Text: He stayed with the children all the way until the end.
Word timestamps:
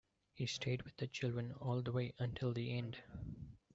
He 0.33 0.47
stayed 0.47 0.81
with 0.81 0.97
the 0.97 1.05
children 1.05 1.51
all 1.59 1.83
the 1.83 1.91
way 1.91 2.15
until 2.17 2.53
the 2.53 2.75
end. 2.75 2.97